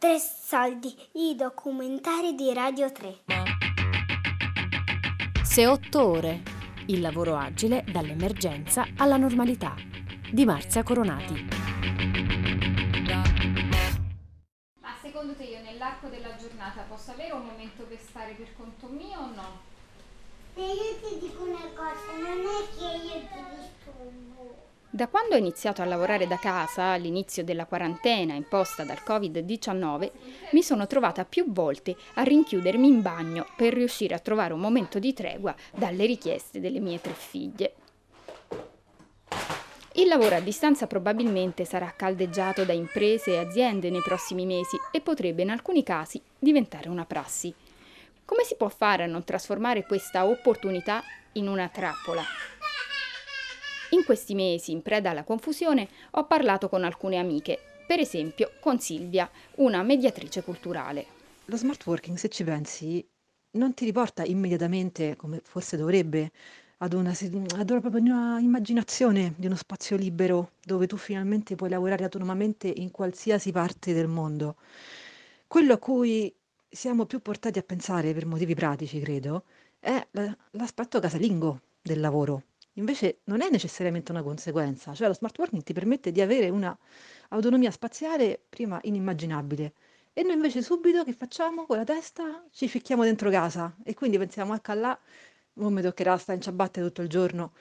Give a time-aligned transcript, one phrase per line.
[0.00, 3.18] Tre soldi, i documentari di Radio 3.
[5.42, 6.40] Se otto ore.
[6.86, 9.74] Il lavoro agile dall'emergenza alla normalità.
[10.32, 11.48] Di Marzia Coronati.
[14.80, 18.86] Ma secondo te io nell'arco della giornata posso avere un momento per stare per conto
[18.86, 19.60] mio o no?
[20.54, 24.69] Se io ti dico una cosa, non è che io ti disturbo.
[24.92, 30.10] Da quando ho iniziato a lavorare da casa all'inizio della quarantena imposta dal Covid-19,
[30.50, 34.98] mi sono trovata più volte a rinchiudermi in bagno per riuscire a trovare un momento
[34.98, 37.74] di tregua dalle richieste delle mie tre figlie.
[39.92, 45.00] Il lavoro a distanza probabilmente sarà caldeggiato da imprese e aziende nei prossimi mesi e
[45.00, 47.54] potrebbe in alcuni casi diventare una prassi.
[48.24, 51.00] Come si può fare a non trasformare questa opportunità
[51.34, 52.49] in una trappola?
[53.92, 58.78] In questi mesi, in preda alla confusione, ho parlato con alcune amiche, per esempio con
[58.78, 61.06] Silvia, una mediatrice culturale.
[61.46, 63.04] Lo smart working, se ci pensi,
[63.52, 66.30] non ti riporta immediatamente, come forse dovrebbe,
[66.78, 72.04] ad una, ad una, una immaginazione di uno spazio libero dove tu finalmente puoi lavorare
[72.04, 74.54] autonomamente in qualsiasi parte del mondo.
[75.48, 76.32] Quello a cui
[76.68, 79.42] siamo più portati a pensare per motivi pratici, credo,
[79.80, 80.06] è
[80.52, 82.44] l'aspetto casalingo del lavoro.
[82.80, 86.76] Invece non è necessariamente una conseguenza, cioè lo smart working ti permette di avere una
[87.28, 89.74] autonomia spaziale prima inimmaginabile.
[90.14, 92.42] E noi invece subito che facciamo con la testa?
[92.50, 94.98] Ci ficchiamo dentro casa e quindi pensiamo, ecco là,
[95.54, 97.52] non mi toccherà stare in ciabatte tutto il giorno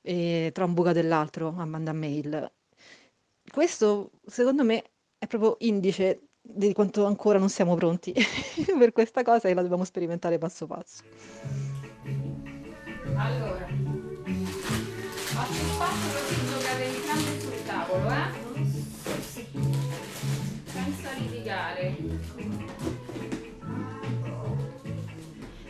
[0.00, 2.52] e tra un buco dell'altro a mandare mail.
[3.50, 4.84] Questo secondo me
[5.18, 8.14] è proprio indice di quanto ancora non siamo pronti
[8.78, 11.02] per questa cosa e la dobbiamo sperimentare passo passo.
[13.16, 13.87] Allora,
[15.78, 18.46] spazio così giocate entrambe sul tavolo, eh?
[20.64, 21.96] Senza litigare.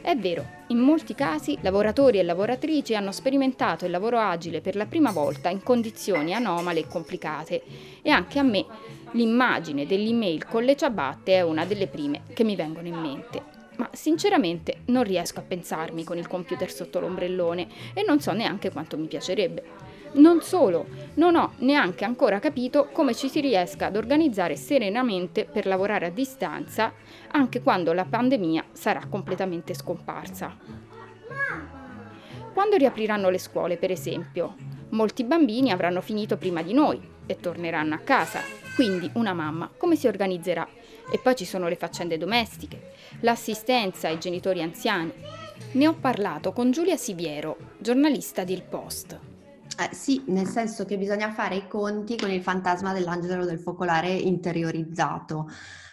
[0.00, 4.86] È vero, in molti casi lavoratori e lavoratrici hanno sperimentato il lavoro agile per la
[4.86, 7.62] prima volta in condizioni anomale e complicate
[8.00, 8.64] e anche a me
[9.10, 13.56] l'immagine dell'email con le ciabatte è una delle prime che mi vengono in mente.
[13.76, 18.72] Ma sinceramente non riesco a pensarmi con il computer sotto l'ombrellone e non so neanche
[18.72, 19.87] quanto mi piacerebbe.
[20.12, 25.66] Non solo, non ho neanche ancora capito come ci si riesca ad organizzare serenamente per
[25.66, 26.92] lavorare a distanza
[27.30, 30.56] anche quando la pandemia sarà completamente scomparsa.
[32.52, 34.56] Quando riapriranno le scuole, per esempio,
[34.90, 38.40] molti bambini avranno finito prima di noi e torneranno a casa.
[38.74, 40.66] Quindi una mamma come si organizzerà?
[41.10, 45.12] E poi ci sono le faccende domestiche, l'assistenza ai genitori anziani.
[45.72, 49.27] Ne ho parlato con Giulia Siviero, giornalista di Il Post.
[49.80, 54.10] Eh, sì, nel senso che bisogna fare i conti con il fantasma dell'angelo del focolare
[54.10, 55.48] interiorizzato.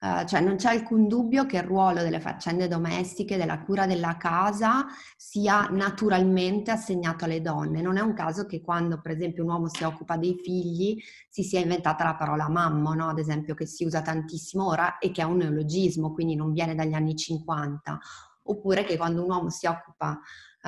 [0.00, 4.16] Uh, cioè non c'è alcun dubbio che il ruolo delle faccende domestiche, della cura della
[4.16, 4.86] casa
[5.16, 7.80] sia naturalmente assegnato alle donne.
[7.80, 11.44] Non è un caso che quando per esempio un uomo si occupa dei figli si
[11.44, 13.08] sia inventata la parola mammo, no?
[13.08, 16.74] ad esempio che si usa tantissimo ora e che è un neologismo, quindi non viene
[16.74, 17.98] dagli anni 50.
[18.44, 20.18] Oppure che quando un uomo si occupa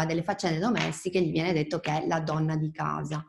[0.00, 3.24] uh, delle faccende domestiche gli viene detto che è la donna di casa.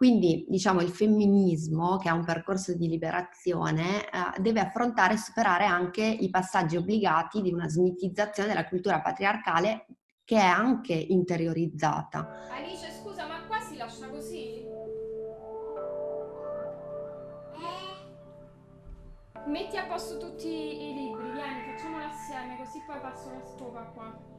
[0.00, 5.66] Quindi diciamo il femminismo, che è un percorso di liberazione, eh, deve affrontare e superare
[5.66, 9.88] anche i passaggi obbligati di una smitizzazione della cultura patriarcale
[10.24, 12.48] che è anche interiorizzata.
[12.50, 14.64] Alice, scusa, ma qua si lascia così?
[19.46, 24.29] Metti a posto tutti i libri, vieni, facciamolo assieme, così poi passo la scopa qua.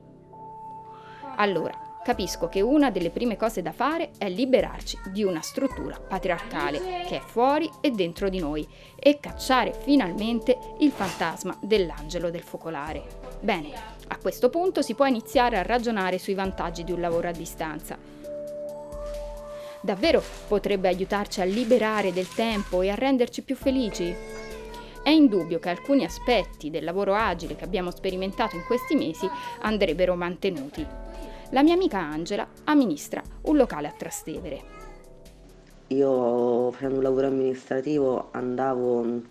[1.36, 7.04] Allora, capisco che una delle prime cose da fare è liberarci di una struttura patriarcale
[7.08, 13.04] che è fuori e dentro di noi e cacciare finalmente il fantasma dell'angelo del focolare.
[13.40, 13.72] Bene,
[14.08, 17.98] a questo punto si può iniziare a ragionare sui vantaggi di un lavoro a distanza.
[19.84, 24.16] Davvero potrebbe aiutarci a liberare del tempo e a renderci più felici?
[25.03, 29.28] È indubbio che alcuni aspetti del lavoro agile che abbiamo sperimentato in questi mesi
[29.62, 30.85] andrebbero mantenuti,
[31.52, 34.80] la mia amica Angela amministra un locale a Trastevere.
[35.88, 39.22] Io facendo un lavoro amministrativo andavo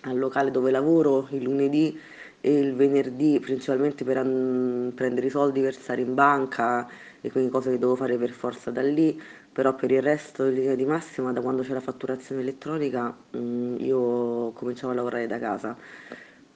[0.00, 1.96] al locale dove lavoro il lunedì
[2.40, 6.88] e il venerdì principalmente per an- prendere i soldi per stare in banca
[7.20, 9.20] e quindi cose che devo fare per forza da lì,
[9.52, 13.38] però per il resto in linea di massima da quando c'è la fatturazione elettronica mh,
[13.38, 15.76] mm, io cominciavo a lavorare da casa.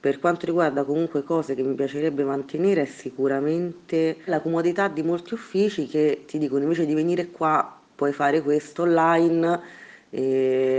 [0.05, 5.33] Per quanto riguarda comunque cose che mi piacerebbe mantenere è sicuramente la comodità di molti
[5.33, 9.59] uffici che ti dicono invece di venire qua puoi fare questo online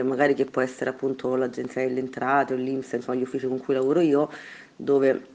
[0.05, 3.75] magari che può essere appunto l'agenzia delle entrate o l'Inps, insomma gli uffici con cui
[3.75, 4.31] lavoro io,
[4.77, 5.27] dove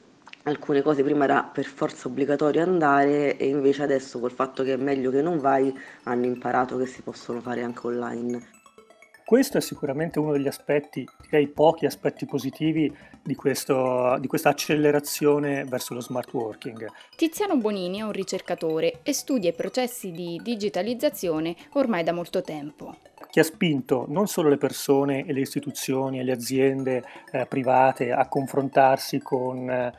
[0.44, 4.78] alcune cose prima era per forza obbligatorio andare e invece adesso col fatto che è
[4.78, 8.61] meglio che non vai hanno imparato che si possono fare anche online.
[9.32, 12.94] Questo è sicuramente uno degli aspetti, direi pochi aspetti positivi
[13.24, 16.86] di, questo, di questa accelerazione verso lo smart working.
[17.16, 22.98] Tiziano Bonini è un ricercatore e studia i processi di digitalizzazione ormai da molto tempo
[23.32, 27.02] che ha spinto non solo le persone e le istituzioni e le aziende
[27.32, 29.92] eh, private a confrontarsi con eh,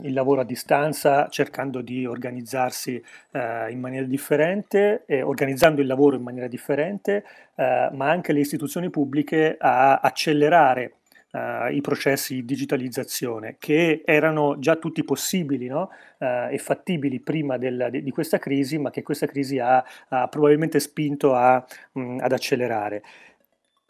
[0.00, 3.02] il lavoro a distanza cercando di organizzarsi
[3.32, 7.24] eh, in maniera differente, eh, organizzando il lavoro in maniera differente,
[7.56, 10.94] eh, ma anche le istituzioni pubbliche a accelerare
[11.32, 15.88] Uh, i processi di digitalizzazione che erano già tutti possibili no?
[16.18, 20.78] uh, e fattibili prima del, di, questa crisi, ma che questa crisi ha, ha probabilmente
[20.78, 23.02] spinto a, mh, ad accelerare.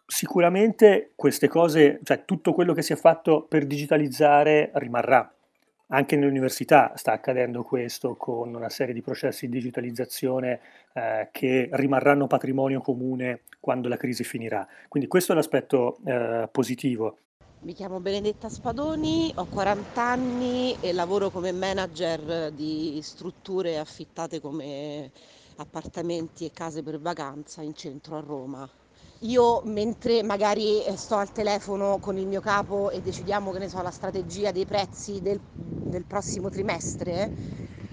[0.07, 5.29] Sicuramente queste cose, cioè tutto quello che si è fatto per digitalizzare rimarrà.
[5.89, 10.61] Anche nell'università sta accadendo questo con una serie di processi di digitalizzazione
[10.93, 14.67] eh, che rimarranno patrimonio comune quando la crisi finirà.
[14.89, 17.19] Quindi questo è l'aspetto eh, positivo.
[17.65, 25.13] Mi chiamo Benedetta Spadoni, ho 40 anni e lavoro come manager di strutture affittate come
[25.57, 28.69] appartamenti e case per vacanza in centro a Roma.
[29.21, 33.69] Io mentre magari eh, sto al telefono con il mio capo e decidiamo che ne
[33.69, 37.33] so la strategia dei prezzi del, del prossimo trimestre,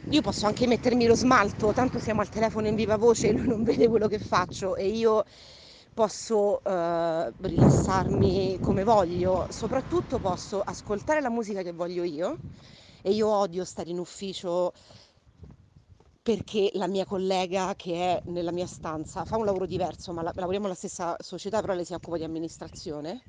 [0.07, 3.47] io posso anche mettermi lo smalto, tanto siamo al telefono in viva voce e lui
[3.47, 4.75] non vede quello che faccio.
[4.75, 5.23] E io
[5.99, 12.39] posso eh, rilassarmi come voglio, soprattutto posso ascoltare la musica che voglio io
[13.01, 14.71] e io odio stare in ufficio
[16.21, 20.31] perché la mia collega che è nella mia stanza fa un lavoro diverso, ma la,
[20.35, 23.25] lavoriamo nella stessa società, però lei si occupa di amministrazione,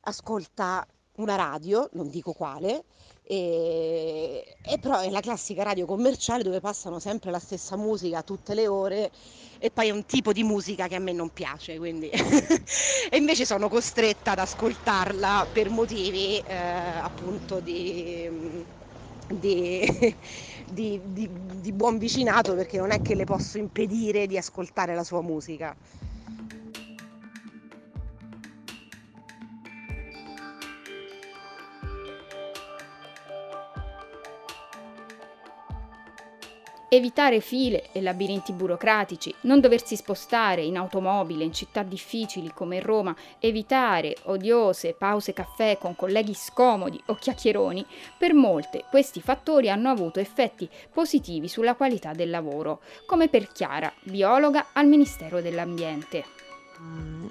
[0.00, 0.86] ascolta
[1.16, 2.86] una radio, non dico quale,
[3.28, 8.54] e, e, però è la classica radio commerciale dove passano sempre la stessa musica tutte
[8.54, 9.10] le ore
[9.58, 12.08] e poi è un tipo di musica che a me non piace, quindi
[13.10, 18.64] e invece sono costretta ad ascoltarla per motivi eh, appunto di,
[19.26, 19.84] di
[20.66, 21.28] di, di,
[21.60, 25.76] di buon vicinato perché non è che le posso impedire di ascoltare la sua musica.
[36.88, 43.14] Evitare file e labirinti burocratici, non doversi spostare in automobile in città difficili come Roma,
[43.40, 47.84] evitare odiose pause caffè con colleghi scomodi o chiacchieroni,
[48.16, 53.92] per molte questi fattori hanno avuto effetti positivi sulla qualità del lavoro, come per Chiara,
[54.04, 56.24] biologa al Ministero dell'Ambiente.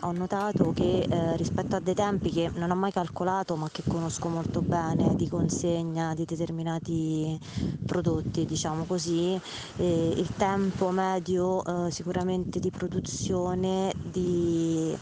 [0.01, 3.81] Ho notato che eh, rispetto a dei tempi che non ho mai calcolato ma che
[3.88, 7.39] conosco molto bene di consegna di determinati
[7.86, 9.39] prodotti, diciamo così,
[9.77, 14.95] eh, il tempo medio eh, sicuramente di produzione di,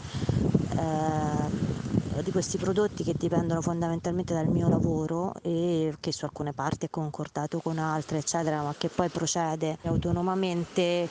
[0.76, 6.86] eh, di questi prodotti che dipendono fondamentalmente dal mio lavoro e che su alcune parti
[6.86, 11.08] è concordato con altre, eccetera, ma che poi procede autonomamente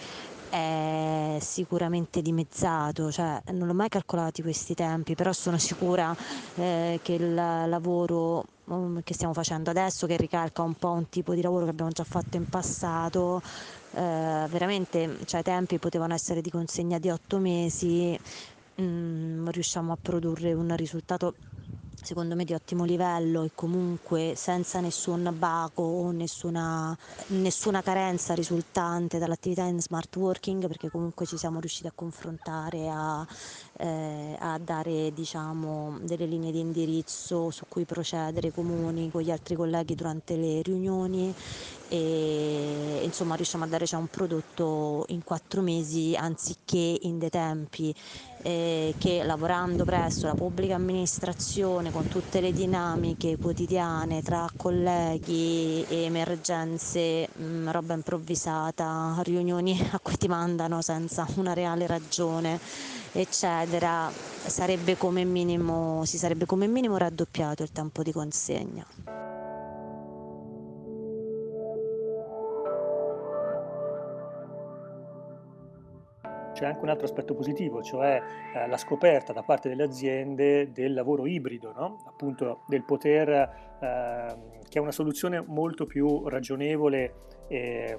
[0.53, 6.16] è sicuramente dimezzato, cioè non ho mai calcolato questi tempi, però sono sicura
[6.57, 11.33] eh, che il lavoro um, che stiamo facendo adesso, che ricalca un po' un tipo
[11.33, 13.42] di lavoro che abbiamo già fatto in passato,
[13.95, 18.16] eh, veramente cioè, i tempi potevano essere di consegna di otto mesi,
[18.80, 21.33] mm, riusciamo a produrre un risultato
[22.04, 26.95] secondo me di ottimo livello e comunque senza nessun baco o nessuna,
[27.28, 33.26] nessuna carenza risultante dall'attività in smart working perché comunque ci siamo riusciti a confrontare, a,
[33.78, 39.56] eh, a dare diciamo, delle linee di indirizzo su cui procedere comuni con gli altri
[39.56, 41.33] colleghi durante le riunioni
[41.94, 47.94] e insomma riusciamo a dare cioè, un prodotto in quattro mesi anziché in dei tempi
[48.42, 57.30] eh, che lavorando presso la pubblica amministrazione con tutte le dinamiche quotidiane tra colleghi emergenze,
[57.31, 62.59] mh, mm, roba improvvisata, riunioni a cui ti mandano senza una reale ragione,
[63.12, 64.12] eccetera,
[64.47, 69.32] sarebbe come minimo, si sarebbe come minimo raddoppiato il tempo di consegna.
[76.54, 78.22] C'è anche un altro aspetto positivo, cioè
[78.56, 82.04] eh, la scoperta da parte delle aziende del lavoro ibrido, no?
[82.06, 87.14] appunto del poter, eh, che è una soluzione molto più ragionevole
[87.48, 87.98] e,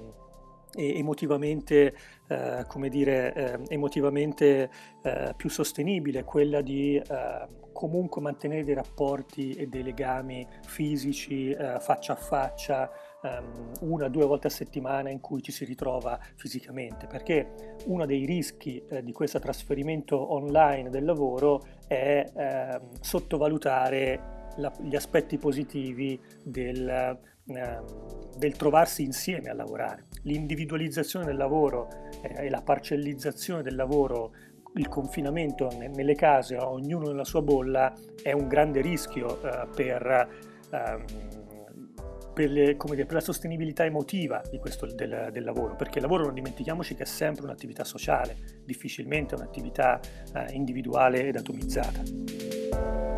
[0.77, 1.95] emotivamente,
[2.27, 4.71] eh, come dire, eh, emotivamente
[5.03, 11.79] eh, più sostenibile, quella di eh, comunque mantenere dei rapporti e dei legami fisici eh,
[11.81, 12.91] faccia a faccia,
[13.25, 18.07] um, una o due volte a settimana in cui ci si ritrova fisicamente, perché uno
[18.07, 24.33] dei rischi eh, di questo trasferimento online del lavoro è eh, sottovalutare
[24.83, 27.81] gli aspetti positivi del, eh,
[28.37, 30.05] del, trovarsi insieme a lavorare.
[30.23, 31.89] L'individualizzazione del lavoro
[32.23, 34.33] eh, e la parcellizzazione del lavoro
[34.77, 40.29] il confinamento nelle case, ognuno nella sua bolla, è un grande rischio eh, per,
[40.71, 41.05] ehm,
[42.35, 46.35] per, le, dire, per, la sostenibilità emotiva questo, del, del, lavoro, perché il lavoro non
[46.35, 50.01] dimentichiamoci che è sempre un'attività sociale, difficilmente un'attività
[50.35, 53.14] eh, individuale ed atomizzata.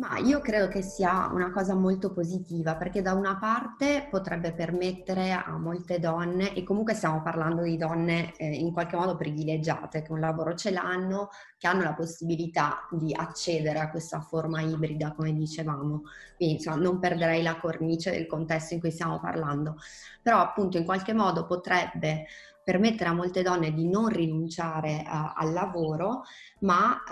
[0.00, 5.30] Ma io credo che sia una cosa molto positiva perché da una parte potrebbe permettere
[5.32, 10.10] a molte donne, e comunque stiamo parlando di donne eh, in qualche modo privilegiate, che
[10.10, 11.28] un lavoro ce l'hanno,
[11.58, 16.04] che hanno la possibilità di accedere a questa forma ibrida, come dicevamo.
[16.34, 19.76] Quindi insomma, non perderei la cornice del contesto in cui stiamo parlando,
[20.22, 22.24] però appunto in qualche modo potrebbe
[22.64, 26.22] permettere a molte donne di non rinunciare uh, al lavoro,
[26.60, 27.02] ma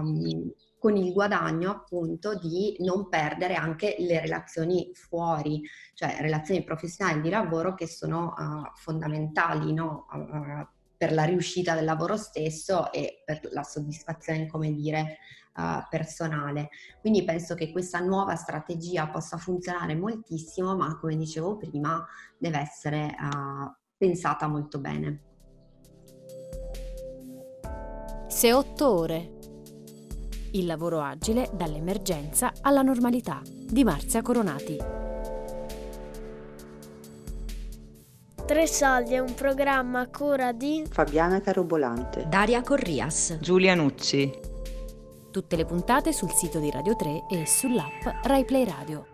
[0.00, 5.62] uh, con il guadagno appunto di non perdere anche le relazioni fuori,
[5.94, 10.08] cioè relazioni professionali di lavoro che sono uh, fondamentali no?
[10.10, 15.18] uh, per la riuscita del lavoro stesso e per la soddisfazione, come dire,
[15.54, 16.70] uh, personale.
[17.00, 22.04] Quindi penso che questa nuova strategia possa funzionare moltissimo, ma come dicevo prima,
[22.36, 23.14] deve essere
[23.96, 25.22] pensata molto bene.
[28.26, 29.40] Se otto ore
[30.52, 34.76] il lavoro agile dall'emergenza alla normalità di Marzia Coronati.
[38.44, 44.30] Tre soldi è un programma a cura di Fabiana Carobolante, Daria Corrias, Giulia Nucci.
[45.30, 49.11] Tutte le puntate sul sito di Radio 3 e sull'app RaiPlay Radio.